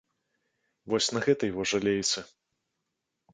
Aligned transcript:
Вось 0.93 1.09
на 1.17 1.21
гэтай 1.27 1.53
во 1.59 1.67
жалейцы. 1.73 2.19